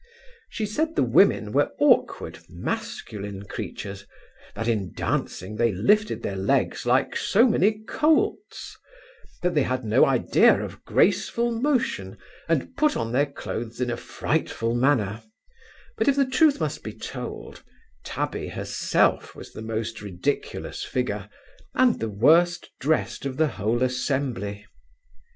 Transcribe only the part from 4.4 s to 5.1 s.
that, in